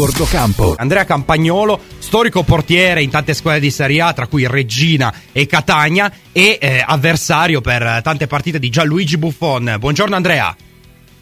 bordo 0.00 0.24
campo. 0.24 0.74
Andrea 0.78 1.04
Campagnolo, 1.04 1.78
storico 1.98 2.42
portiere 2.42 3.02
in 3.02 3.10
tante 3.10 3.34
squadre 3.34 3.60
di 3.60 3.70
Serie 3.70 4.00
A, 4.00 4.14
tra 4.14 4.28
cui 4.28 4.46
Regina 4.46 5.12
e 5.30 5.44
Catania, 5.44 6.10
e 6.32 6.56
eh, 6.58 6.82
avversario 6.82 7.60
per 7.60 8.00
tante 8.02 8.26
partite 8.26 8.58
di 8.58 8.70
Gianluigi 8.70 9.18
Buffon. 9.18 9.76
Buongiorno 9.78 10.16
Andrea. 10.16 10.56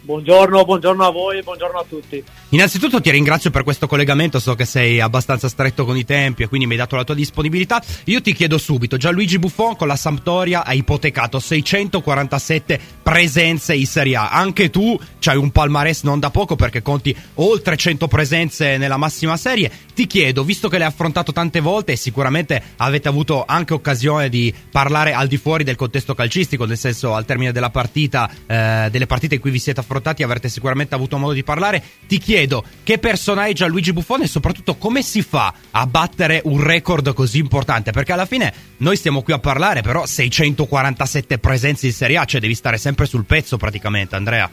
Buongiorno, 0.08 0.64
buongiorno 0.64 1.04
a 1.04 1.10
voi 1.10 1.42
buongiorno 1.42 1.78
a 1.80 1.84
tutti. 1.86 2.24
Innanzitutto 2.48 2.98
ti 2.98 3.10
ringrazio 3.10 3.50
per 3.50 3.62
questo 3.62 3.86
collegamento, 3.86 4.38
so 4.38 4.54
che 4.54 4.64
sei 4.64 5.02
abbastanza 5.02 5.50
stretto 5.50 5.84
con 5.84 5.98
i 5.98 6.06
tempi 6.06 6.44
e 6.44 6.48
quindi 6.48 6.64
mi 6.66 6.72
hai 6.72 6.78
dato 6.78 6.96
la 6.96 7.04
tua 7.04 7.14
disponibilità. 7.14 7.82
Io 8.04 8.22
ti 8.22 8.32
chiedo 8.32 8.56
subito, 8.56 8.96
Gianluigi 8.96 9.38
Buffon 9.38 9.76
con 9.76 9.86
la 9.86 9.96
Sampdoria 9.96 10.64
ha 10.64 10.72
ipotecato 10.72 11.38
647 11.38 12.80
presenze 13.02 13.74
in 13.74 13.86
Serie 13.86 14.16
A. 14.16 14.30
Anche 14.30 14.70
tu 14.70 14.98
c'hai 15.18 15.36
un 15.36 15.50
palmarès 15.50 16.04
non 16.04 16.18
da 16.20 16.30
poco 16.30 16.56
perché 16.56 16.80
conti 16.80 17.14
oltre 17.34 17.76
100 17.76 18.08
presenze 18.08 18.78
nella 18.78 18.96
massima 18.96 19.36
serie. 19.36 19.70
Ti 19.94 20.06
chiedo, 20.06 20.42
visto 20.42 20.70
che 20.70 20.78
l'hai 20.78 20.86
affrontato 20.86 21.32
tante 21.32 21.60
volte 21.60 21.92
e 21.92 21.96
sicuramente 21.96 22.62
avete 22.76 23.08
avuto 23.08 23.44
anche 23.46 23.74
occasione 23.74 24.30
di 24.30 24.54
parlare 24.70 25.12
al 25.12 25.26
di 25.26 25.36
fuori 25.36 25.64
del 25.64 25.76
contesto 25.76 26.14
calcistico, 26.14 26.64
nel 26.64 26.78
senso 26.78 27.14
al 27.14 27.26
termine 27.26 27.52
della 27.52 27.68
partita, 27.68 28.30
eh, 28.46 28.88
delle 28.90 29.06
partite 29.06 29.34
in 29.34 29.40
cui 29.42 29.50
vi 29.50 29.58
siete 29.58 29.80
affrontati 29.80 29.96
avrete 30.22 30.48
sicuramente 30.48 30.94
avuto 30.94 31.18
modo 31.18 31.32
di 31.32 31.42
parlare, 31.42 31.82
ti 32.06 32.18
chiedo 32.18 32.64
che 32.82 32.98
personaggio 32.98 33.64
è 33.64 33.68
Luigi 33.68 33.92
Buffone 33.92 34.24
e 34.24 34.28
soprattutto 34.28 34.76
come 34.76 35.02
si 35.02 35.22
fa 35.22 35.52
a 35.70 35.86
battere 35.86 36.40
un 36.44 36.62
record 36.62 37.12
così 37.12 37.38
importante, 37.38 37.90
perché 37.90 38.12
alla 38.12 38.26
fine 38.26 38.52
noi 38.78 38.96
stiamo 38.96 39.22
qui 39.22 39.32
a 39.32 39.38
parlare, 39.38 39.82
però 39.82 40.06
647 40.06 41.38
presenze 41.38 41.86
in 41.86 41.92
Serie 41.92 42.18
A, 42.18 42.24
cioè 42.24 42.40
devi 42.40 42.54
stare 42.54 42.78
sempre 42.78 43.06
sul 43.06 43.24
pezzo 43.24 43.56
praticamente, 43.56 44.16
Andrea. 44.16 44.50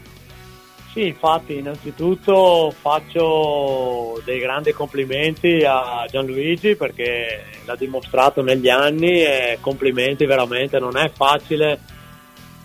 Sì, 0.96 1.08
infatti, 1.08 1.58
innanzitutto 1.58 2.74
faccio 2.80 4.22
dei 4.24 4.40
grandi 4.40 4.72
complimenti 4.72 5.62
a 5.68 6.06
Gianluigi 6.10 6.78
perché 6.78 7.44
l'ha 7.66 7.76
dimostrato 7.76 8.42
negli 8.42 8.70
anni 8.70 9.22
e 9.22 9.58
complimenti 9.60 10.26
veramente, 10.26 10.80
non 10.80 10.96
è 10.96 11.12
facile 11.14 11.82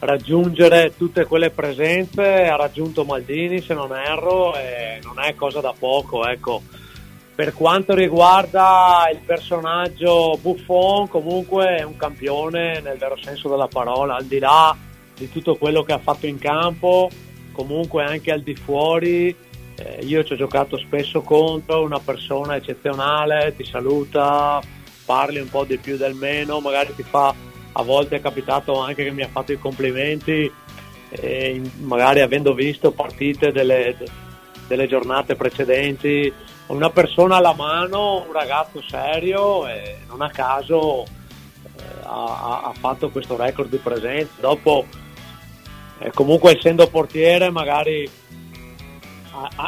raggiungere 0.00 0.94
tutte 0.96 1.24
quelle 1.24 1.50
presenze, 1.50 2.46
ha 2.46 2.56
raggiunto 2.56 3.04
Maldini 3.04 3.60
se 3.60 3.74
non 3.74 3.94
erro 3.94 4.56
e 4.56 4.98
non 5.02 5.20
è 5.20 5.34
cosa 5.34 5.60
da 5.60 5.74
poco, 5.78 6.26
ecco. 6.26 6.62
Per 7.34 7.54
quanto 7.54 7.94
riguarda 7.94 9.08
il 9.10 9.20
personaggio 9.24 10.38
Buffon, 10.40 11.08
comunque 11.08 11.76
è 11.76 11.82
un 11.82 11.96
campione 11.96 12.80
nel 12.80 12.98
vero 12.98 13.16
senso 13.16 13.48
della 13.48 13.68
parola, 13.68 14.16
al 14.16 14.26
di 14.26 14.38
là 14.38 14.76
di 15.16 15.30
tutto 15.30 15.56
quello 15.56 15.82
che 15.82 15.92
ha 15.92 15.98
fatto 15.98 16.26
in 16.26 16.38
campo, 16.38 17.08
comunque 17.52 18.04
anche 18.04 18.30
al 18.30 18.42
di 18.42 18.54
fuori, 18.54 19.34
eh, 19.76 19.98
io 20.02 20.22
ci 20.24 20.34
ho 20.34 20.36
giocato 20.36 20.76
spesso 20.78 21.22
contro, 21.22 21.82
una 21.82 21.98
persona 21.98 22.56
eccezionale, 22.56 23.54
ti 23.56 23.64
saluta, 23.64 24.60
parli 25.04 25.40
un 25.40 25.48
po' 25.48 25.64
di 25.64 25.78
più 25.78 25.96
del 25.96 26.14
meno, 26.14 26.60
magari 26.60 26.94
ti 26.94 27.02
fa, 27.02 27.34
a 27.81 27.83
volte 27.83 28.17
è 28.17 28.20
capitato 28.20 28.81
anche 28.81 29.05
che 29.05 29.11
mi 29.11 29.23
ha 29.23 29.28
fatto 29.28 29.53
i 29.53 29.59
complimenti, 29.59 30.50
eh, 31.09 31.62
magari 31.81 32.20
avendo 32.20 32.55
visto 32.55 32.92
partite 32.92 33.53
delle, 33.53 33.97
delle 34.67 34.86
giornate 34.86 35.34
precedenti, 35.34 36.33
una 36.67 36.91
persona 36.91 37.36
alla 37.36 37.55
mano, 37.55 38.25
un 38.27 38.33
ragazzo 38.33 38.83
serio 38.86 39.67
e 39.67 39.97
non 40.06 40.20
a 40.20 40.31
caso 40.31 41.05
eh, 41.05 41.83
ha, 42.03 42.62
ha, 42.62 42.73
fatto 42.78 43.11
questo 43.11 43.36
record 43.36 43.70
di 43.70 43.78
presenza. 43.78 44.34
Dopo 44.39 44.86
eh, 45.98 46.11
comunque 46.12 46.56
essendo 46.56 46.89
portiere 46.89 47.51
magari 47.51 48.08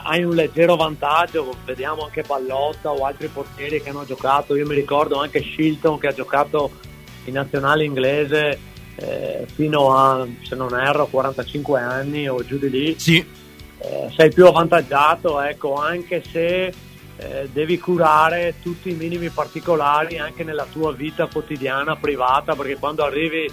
hai 0.04 0.22
un 0.22 0.34
leggero 0.34 0.76
vantaggio, 0.76 1.54
vediamo 1.64 2.04
anche 2.04 2.22
Pallotta 2.22 2.90
o 2.90 3.06
altri 3.06 3.28
portieri 3.28 3.80
che 3.80 3.88
hanno 3.88 4.04
giocato, 4.04 4.54
io 4.54 4.66
mi 4.66 4.74
ricordo 4.74 5.18
anche 5.18 5.40
Shilton 5.40 5.98
che 5.98 6.08
ha 6.08 6.12
giocato 6.12 6.70
in 7.24 7.34
nazionale 7.34 7.84
inglese 7.84 8.58
eh, 8.96 9.46
fino 9.52 9.96
a, 9.96 10.26
se 10.42 10.54
non 10.54 10.78
erro, 10.78 11.06
45 11.06 11.80
anni 11.80 12.28
o 12.28 12.44
giù 12.44 12.58
di 12.58 12.70
lì. 12.70 12.98
Sì. 12.98 13.24
Eh, 13.78 14.10
sei 14.14 14.32
più 14.32 14.46
avvantaggiato, 14.46 15.40
ecco, 15.40 15.74
anche 15.74 16.22
se 16.22 16.72
eh, 17.16 17.48
devi 17.52 17.78
curare 17.78 18.54
tutti 18.62 18.90
i 18.90 18.94
minimi 18.94 19.28
particolari 19.28 20.18
anche 20.18 20.44
nella 20.44 20.66
tua 20.70 20.92
vita 20.92 21.26
quotidiana, 21.26 21.96
privata, 21.96 22.54
perché 22.54 22.76
quando 22.76 23.04
arrivi 23.04 23.50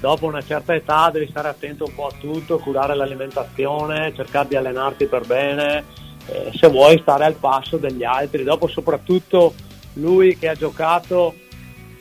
dopo 0.00 0.26
una 0.26 0.42
certa 0.42 0.74
età 0.74 1.10
devi 1.10 1.28
stare 1.28 1.48
attento 1.48 1.84
un 1.84 1.94
po' 1.94 2.06
a 2.06 2.14
tutto, 2.18 2.58
curare 2.58 2.94
l'alimentazione, 2.94 4.12
cercare 4.14 4.48
di 4.48 4.56
allenarti 4.56 5.06
per 5.06 5.26
bene, 5.26 5.84
eh, 6.26 6.50
se 6.54 6.68
vuoi 6.68 6.98
stare 7.00 7.24
al 7.24 7.34
passo 7.34 7.76
degli 7.76 8.04
altri. 8.04 8.44
Dopo 8.44 8.66
soprattutto 8.68 9.54
lui 9.94 10.36
che 10.36 10.48
ha 10.48 10.54
giocato 10.54 11.34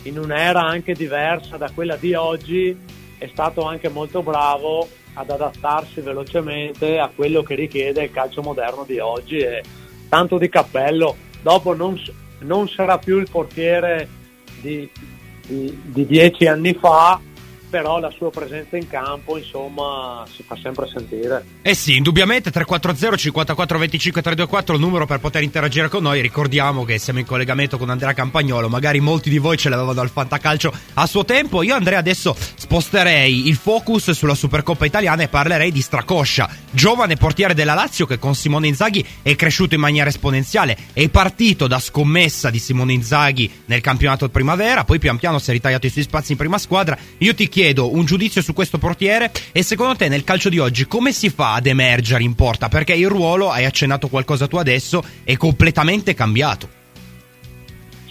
in 0.07 0.17
un'era 0.17 0.61
anche 0.61 0.93
diversa 0.93 1.57
da 1.57 1.69
quella 1.73 1.95
di 1.95 2.13
oggi 2.13 2.75
è 3.17 3.27
stato 3.27 3.63
anche 3.63 3.89
molto 3.89 4.21
bravo 4.21 4.87
ad 5.13 5.29
adattarsi 5.29 6.01
velocemente 6.01 6.99
a 6.99 7.11
quello 7.13 7.41
che 7.41 7.55
richiede 7.55 8.03
il 8.03 8.11
calcio 8.11 8.41
moderno 8.41 8.83
di 8.85 8.99
oggi 8.99 9.37
e 9.37 9.63
tanto 10.07 10.37
di 10.37 10.47
cappello. 10.47 11.15
Dopo 11.41 11.75
non, 11.75 11.99
non 12.39 12.69
sarà 12.69 12.97
più 12.99 13.17
il 13.17 13.27
portiere 13.29 14.07
di, 14.61 14.89
di, 15.45 15.81
di 15.83 16.05
dieci 16.05 16.45
anni 16.45 16.73
fa, 16.73 17.19
però 17.69 17.99
la 17.99 18.09
sua 18.11 18.31
presenza 18.31 18.77
in 18.77 18.87
campo 18.87 19.37
insomma 19.37 20.25
si 20.33 20.43
fa 20.43 20.57
sempre 20.61 20.87
sentire. 20.87 21.43
Eh 21.61 21.75
sì 21.75 21.95
indubbiamente 21.95 22.49
340 22.49 23.17
54 23.17 23.77
25 23.77 24.21
324 24.21 24.75
il 24.75 24.81
numero 24.81 25.05
per 25.05 25.19
poter 25.19 25.43
interagire 25.43 25.89
con 25.89 26.03
noi. 26.03 26.21
Ricordiamo 26.21 26.85
che 26.85 26.97
siamo 26.97 27.19
in 27.19 27.25
collegamento 27.25 27.77
con 27.77 27.89
Andrea 27.89 28.13
Campagnolo 28.13 28.69
magari 28.69 28.99
molti 28.99 29.29
di 29.29 29.37
voi 29.37 29.57
ce 29.57 29.69
l'avevano 29.69 30.01
al 30.01 30.09
fantacalcio 30.09 30.73
a 30.93 31.05
suo 31.05 31.25
tempo. 31.25 31.61
Io 31.63 31.75
Andrea 31.75 31.99
adesso 31.99 32.35
sposterei 32.55 33.47
il 33.47 33.55
focus 33.55 34.11
sulla 34.11 34.35
Supercoppa 34.35 34.85
italiana 34.85 35.23
e 35.23 35.27
parlerei 35.27 35.71
di 35.71 35.81
Stracoscia 35.81 36.49
giovane 36.71 37.15
portiere 37.15 37.53
della 37.53 37.73
Lazio 37.73 38.05
che 38.05 38.19
con 38.19 38.35
Simone 38.35 38.67
Inzaghi 38.67 39.05
è 39.21 39.35
cresciuto 39.35 39.75
in 39.75 39.81
maniera 39.81 40.09
esponenziale 40.09 40.77
è 40.93 41.09
partito 41.09 41.67
da 41.67 41.79
scommessa 41.79 42.49
di 42.49 42.59
Simone 42.59 42.93
Inzaghi 42.93 43.63
nel 43.65 43.81
campionato 43.81 44.29
primavera 44.29 44.83
poi 44.83 44.99
pian 44.99 45.17
piano 45.17 45.39
si 45.39 45.49
è 45.49 45.53
ritagliato 45.53 45.85
i 45.85 45.89
suoi 45.89 46.03
spazi 46.03 46.31
in 46.33 46.37
prima 46.37 46.57
squadra. 46.57 46.97
Io 47.19 47.33
ti 47.33 47.47
chiedo 47.47 47.56
un 47.57 48.05
giudizio 48.05 48.41
su 48.43 48.53
questo 48.53 48.77
portiere 48.77 49.31
e 49.51 49.63
secondo 49.63 49.95
te 49.95 50.07
nel 50.07 50.23
calcio 50.23 50.49
di 50.49 50.59
oggi 50.59 50.85
come 50.85 51.11
si 51.11 51.29
fa 51.29 51.55
ad 51.55 51.65
emergere 51.65 52.21
in 52.21 52.35
porta? 52.35 52.69
Perché 52.69 52.93
il 52.93 53.07
ruolo, 53.07 53.49
hai 53.49 53.65
accennato 53.65 54.09
qualcosa 54.09 54.47
tu 54.47 54.57
adesso, 54.57 55.03
è 55.23 55.35
completamente 55.37 56.13
cambiato. 56.13 56.69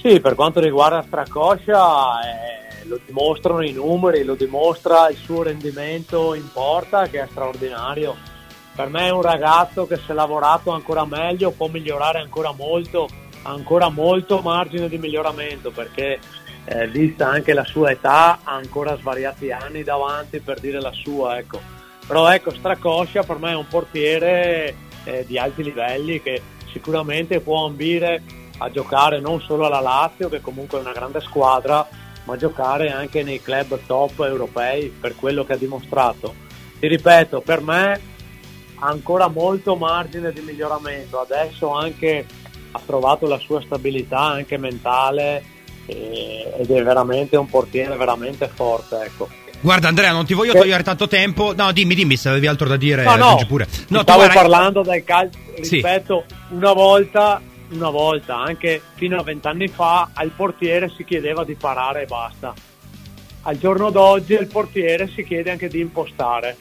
Sì, 0.02 0.18
per 0.20 0.34
quanto 0.34 0.58
riguarda 0.58 1.02
Stracoscia 1.02 2.20
eh, 2.20 2.86
lo 2.86 2.98
dimostrano 3.06 3.62
i 3.62 3.72
numeri, 3.72 4.24
lo 4.24 4.34
dimostra 4.34 5.08
il 5.10 5.16
suo 5.16 5.44
rendimento 5.44 6.34
in 6.34 6.48
porta 6.52 7.06
che 7.06 7.22
è 7.22 7.26
straordinario. 7.30 8.16
Per 8.74 8.88
me 8.88 9.06
è 9.06 9.10
un 9.10 9.22
ragazzo 9.22 9.86
che 9.86 9.98
se 10.04 10.12
lavorato 10.12 10.70
ancora 10.72 11.04
meglio 11.04 11.52
può 11.52 11.68
migliorare 11.68 12.18
ancora 12.18 12.52
molto, 12.52 13.08
ancora 13.46 13.88
molto 13.88 14.40
margine 14.40 14.88
di 14.88 14.98
miglioramento 14.98 15.70
perché 15.70 16.18
eh, 16.64 16.88
vista 16.88 17.28
anche 17.28 17.52
la 17.52 17.64
sua 17.64 17.90
età, 17.90 18.40
ha 18.42 18.54
ancora 18.54 18.96
svariati 18.96 19.50
anni 19.50 19.82
davanti 19.82 20.40
per 20.40 20.60
dire 20.60 20.80
la 20.80 20.92
sua. 20.92 21.38
Ecco. 21.38 21.60
Però 22.06 22.30
ecco, 22.30 22.52
Stracoscia 22.52 23.22
per 23.22 23.38
me 23.38 23.52
è 23.52 23.56
un 23.56 23.66
portiere 23.68 24.74
eh, 25.04 25.24
di 25.26 25.38
alti 25.38 25.62
livelli 25.62 26.20
che 26.20 26.42
sicuramente 26.70 27.40
può 27.40 27.64
ambire 27.64 28.22
a 28.58 28.70
giocare 28.70 29.20
non 29.20 29.40
solo 29.40 29.66
alla 29.66 29.80
Lazio, 29.80 30.28
che 30.28 30.40
comunque 30.40 30.78
è 30.78 30.80
una 30.80 30.92
grande 30.92 31.20
squadra, 31.20 31.86
ma 32.24 32.36
giocare 32.36 32.90
anche 32.90 33.22
nei 33.22 33.40
club 33.40 33.78
top 33.86 34.20
europei 34.20 34.88
per 34.88 35.14
quello 35.14 35.44
che 35.44 35.52
ha 35.54 35.56
dimostrato. 35.56 36.34
Ti 36.78 36.86
ripeto, 36.86 37.40
per 37.40 37.60
me 37.60 38.00
ha 38.78 38.86
ancora 38.86 39.28
molto 39.28 39.76
margine 39.76 40.32
di 40.32 40.40
miglioramento, 40.40 41.20
adesso 41.20 41.70
anche 41.70 42.26
ha 42.76 42.80
trovato 42.84 43.26
la 43.26 43.38
sua 43.38 43.60
stabilità 43.62 44.20
anche 44.20 44.58
mentale 44.58 45.42
ed 45.86 46.70
è 46.70 46.82
veramente 46.82 47.36
un 47.36 47.46
portiere 47.46 47.96
veramente 47.96 48.50
forte. 48.52 49.02
Ecco. 49.04 49.28
Guarda 49.60 49.88
Andrea, 49.88 50.12
non 50.12 50.26
ti 50.26 50.34
voglio 50.34 50.52
che... 50.52 50.58
togliere 50.58 50.82
tanto 50.82 51.08
tempo. 51.08 51.54
No, 51.54 51.72
dimmi, 51.72 51.94
dimmi 51.94 52.16
se 52.16 52.28
avevi 52.28 52.46
altro 52.46 52.68
da 52.68 52.76
dire. 52.76 53.04
No, 53.04 53.16
no, 53.16 53.44
pure. 53.46 53.66
no 53.88 54.00
stavo 54.02 54.18
guarda... 54.18 54.40
parlando 54.40 54.82
del 54.82 55.04
calcio. 55.04 55.38
Rispetto, 55.56 56.24
sì. 56.28 56.34
una 56.50 56.72
volta, 56.72 57.40
una 57.70 57.90
volta, 57.90 58.36
anche 58.36 58.82
fino 58.94 59.18
a 59.18 59.22
vent'anni 59.22 59.68
fa, 59.68 60.10
al 60.12 60.30
portiere 60.30 60.92
si 60.94 61.04
chiedeva 61.04 61.44
di 61.44 61.54
parare 61.54 62.02
e 62.02 62.06
basta. 62.06 62.52
Al 63.42 63.58
giorno 63.58 63.90
d'oggi 63.90 64.34
il 64.34 64.48
portiere 64.48 65.08
si 65.08 65.24
chiede 65.24 65.50
anche 65.50 65.68
di 65.68 65.80
impostare. 65.80 66.56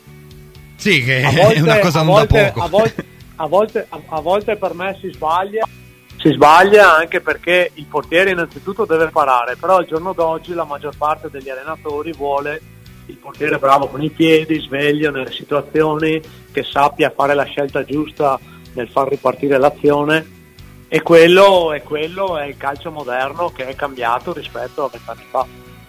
Sì, 0.77 1.03
che 1.03 1.21
volte, 1.21 1.53
è 1.55 1.61
una 1.61 1.79
cosa 1.79 2.03
non 2.03 2.15
da 2.15 2.25
poco. 2.27 2.61
A 2.61 2.67
volte, 2.67 3.05
a 3.35 3.47
volte, 3.47 3.87
a 3.89 4.21
volte 4.21 4.55
per 4.55 4.73
me 4.75 4.95
si 5.01 5.11
sbaglia 5.11 5.67
si 6.25 6.33
sbaglia 6.33 6.95
anche 6.95 7.21
perché 7.21 7.69
il 7.75 7.85
portiere 7.85 8.31
innanzitutto 8.31 8.85
deve 8.85 9.09
parare, 9.09 9.57
però 9.57 9.75
al 9.75 9.85
giorno 9.85 10.11
d'oggi 10.11 10.55
la 10.55 10.63
maggior 10.63 10.97
parte 10.97 11.29
degli 11.29 11.51
allenatori 11.51 12.11
vuole 12.13 12.59
il 13.05 13.15
portiere 13.17 13.59
bravo 13.59 13.85
con 13.85 14.01
i 14.01 14.09
piedi, 14.09 14.59
sveglio 14.59 15.11
nelle 15.11 15.31
situazioni, 15.31 16.19
che 16.51 16.63
sappia 16.63 17.13
fare 17.15 17.35
la 17.35 17.43
scelta 17.43 17.83
giusta 17.83 18.39
nel 18.73 18.89
far 18.89 19.07
ripartire 19.07 19.59
l'azione 19.59 20.25
e 20.87 21.03
quello, 21.03 21.71
e 21.73 21.83
quello 21.83 22.39
è 22.39 22.47
il 22.47 22.57
calcio 22.57 22.89
moderno 22.89 23.51
che 23.51 23.67
è 23.67 23.75
cambiato 23.75 24.33
rispetto 24.33 24.85
a 24.85 24.89
vent'anni 24.91 25.25
fa. 25.29 25.45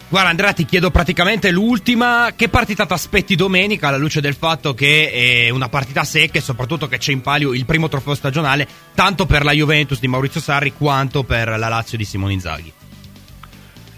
Guarda 0.09 0.31
Andrea 0.31 0.53
ti 0.53 0.65
chiedo 0.65 0.93
praticamente 0.93 1.51
l'ultima, 1.51 2.31
che 2.37 2.49
partita 2.49 2.87
ti 2.87 2.93
aspetti 2.93 3.35
domenica 3.35 3.89
alla 3.89 3.97
luce 3.97 4.21
del 4.21 4.35
fatto 4.35 4.73
che 4.73 5.11
è 5.11 5.51
una 5.51 5.69
partita 5.69 6.05
secca 6.05 6.39
e 6.39 6.43
soprattutto 6.43 6.87
che 6.87 6.99
c'è 6.99 7.11
in 7.11 7.23
palio 7.23 7.53
il 7.53 7.65
primo 7.65 7.89
trofeo 7.89 8.15
stagionale 8.15 8.69
tanto 8.95 9.27
per 9.27 9.43
la 9.43 9.51
Juventus 9.51 9.99
di 9.99 10.07
Maurizio 10.07 10.41
Sarri 10.41 10.73
quanto 10.73 11.25
per 11.25 11.49
la 11.49 11.69
Lazio 11.69 11.99
di 11.99 12.05
Simone 12.05 12.35
Inzaghi? 12.35 12.73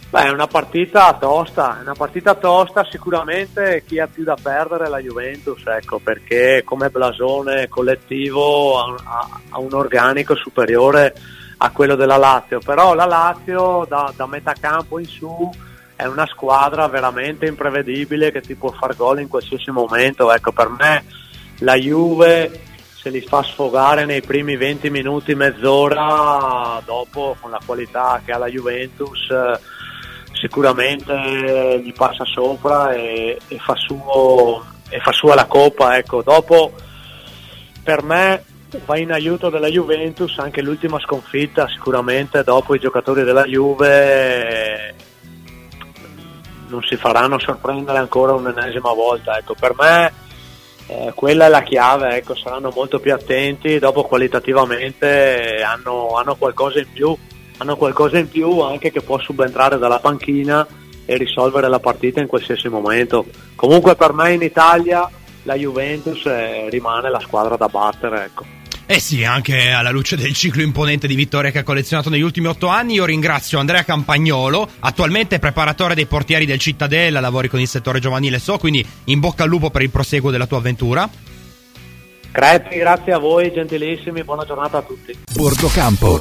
Beh, 0.08 0.22
è 0.22 0.30
una 0.30 0.46
partita 0.46 1.12
tosta, 1.20 1.78
è 1.78 1.82
una 1.82 1.92
partita 1.92 2.34
tosta, 2.34 2.86
sicuramente 2.90 3.84
chi 3.86 4.00
ha 4.00 4.06
più 4.06 4.24
da 4.24 4.36
perdere 4.40 4.86
è 4.86 4.88
la 4.88 5.00
Juventus, 5.00 5.62
ecco, 5.66 5.98
perché 5.98 6.62
come 6.64 6.88
blasone 6.88 7.68
collettivo 7.68 8.80
ha, 8.80 9.40
ha 9.50 9.58
un 9.58 9.74
organico 9.74 10.34
superiore 10.34 11.14
a 11.58 11.70
quello 11.70 11.96
della 11.96 12.16
Lazio, 12.16 12.60
però 12.60 12.94
la 12.94 13.04
Lazio 13.04 13.84
da, 13.86 14.10
da 14.16 14.26
metà 14.26 14.54
campo 14.58 14.98
in 14.98 15.04
su 15.04 15.50
è 15.98 16.06
una 16.06 16.26
squadra 16.26 16.86
veramente 16.86 17.46
imprevedibile 17.46 18.30
che 18.30 18.40
ti 18.40 18.54
può 18.54 18.70
far 18.70 18.94
gol 18.94 19.18
in 19.18 19.26
qualsiasi 19.26 19.72
momento, 19.72 20.30
ecco, 20.30 20.52
per 20.52 20.68
me 20.68 21.04
la 21.58 21.74
Juve 21.74 22.60
se 22.94 23.10
li 23.10 23.20
fa 23.20 23.42
sfogare 23.42 24.04
nei 24.04 24.22
primi 24.22 24.54
20 24.54 24.90
minuti, 24.90 25.34
mezz'ora, 25.34 26.80
dopo 26.84 27.36
con 27.40 27.50
la 27.50 27.58
qualità 27.66 28.22
che 28.24 28.30
ha 28.30 28.38
la 28.38 28.46
Juventus 28.46 29.26
sicuramente 30.34 31.80
gli 31.82 31.92
passa 31.92 32.24
sopra 32.24 32.92
e, 32.92 33.36
e, 33.48 33.58
fa, 33.58 33.74
suo, 33.74 34.64
e 34.88 35.00
fa 35.00 35.10
sua 35.10 35.34
la 35.34 35.46
coppa. 35.46 35.96
Ecco. 35.96 36.22
Dopo 36.22 36.74
per 37.82 38.04
me 38.04 38.44
va 38.86 38.96
in 38.98 39.10
aiuto 39.10 39.50
della 39.50 39.68
Juventus 39.68 40.38
anche 40.38 40.62
l'ultima 40.62 41.00
sconfitta, 41.00 41.66
sicuramente 41.66 42.44
dopo 42.44 42.76
i 42.76 42.78
giocatori 42.78 43.24
della 43.24 43.46
Juve 43.46 44.94
non 46.68 46.82
si 46.82 46.96
faranno 46.96 47.38
sorprendere 47.38 47.98
ancora 47.98 48.32
un'ennesima 48.32 48.92
volta. 48.92 49.36
Ecco, 49.38 49.54
per 49.58 49.74
me 49.78 50.12
eh, 50.86 51.12
quella 51.14 51.46
è 51.46 51.48
la 51.48 51.62
chiave, 51.62 52.16
ecco, 52.16 52.34
saranno 52.34 52.70
molto 52.74 52.98
più 52.98 53.12
attenti, 53.12 53.78
dopo 53.78 54.04
qualitativamente 54.04 55.62
hanno, 55.62 56.16
hanno 56.16 56.36
qualcosa 56.36 56.78
in 56.78 56.92
più 56.92 57.16
hanno 57.58 57.76
qualcosa 57.76 58.18
in 58.18 58.28
più 58.28 58.60
anche 58.60 58.90
che 58.90 59.02
può 59.02 59.18
subentrare 59.18 59.78
dalla 59.78 59.98
panchina 59.98 60.66
e 61.04 61.16
risolvere 61.16 61.68
la 61.68 61.80
partita 61.80 62.20
in 62.20 62.26
qualsiasi 62.26 62.68
momento. 62.68 63.26
Comunque 63.54 63.96
per 63.96 64.12
me 64.12 64.32
in 64.32 64.42
Italia 64.42 65.08
la 65.42 65.54
Juventus 65.54 66.24
eh, 66.26 66.68
rimane 66.70 67.10
la 67.10 67.20
squadra 67.20 67.56
da 67.56 67.66
battere. 67.66 68.24
Ecco. 68.24 68.44
Eh 68.90 69.00
sì, 69.00 69.22
anche 69.22 69.68
alla 69.68 69.90
luce 69.90 70.16
del 70.16 70.32
ciclo 70.32 70.62
imponente 70.62 71.06
di 71.06 71.14
vittorie 71.14 71.50
che 71.50 71.58
ha 71.58 71.62
collezionato 71.62 72.08
negli 72.08 72.22
ultimi 72.22 72.46
otto 72.46 72.68
anni, 72.68 72.94
io 72.94 73.04
ringrazio 73.04 73.58
Andrea 73.58 73.84
Campagnolo, 73.84 74.66
attualmente 74.78 75.38
preparatore 75.38 75.94
dei 75.94 76.06
portieri 76.06 76.46
del 76.46 76.58
Cittadella, 76.58 77.20
lavori 77.20 77.48
con 77.48 77.60
il 77.60 77.68
settore 77.68 78.00
giovanile 78.00 78.38
so, 78.38 78.56
quindi 78.56 78.82
in 79.04 79.20
bocca 79.20 79.42
al 79.42 79.50
lupo 79.50 79.68
per 79.68 79.82
il 79.82 79.90
proseguo 79.90 80.30
della 80.30 80.46
tua 80.46 80.56
avventura. 80.56 81.06
Crepi, 82.32 82.78
grazie 82.78 83.12
a 83.12 83.18
voi, 83.18 83.52
gentilissimi, 83.52 84.24
buona 84.24 84.46
giornata 84.46 84.78
a 84.78 84.82
tutti. 84.82 85.14
Bordo 85.34 85.68
Campo 85.68 86.16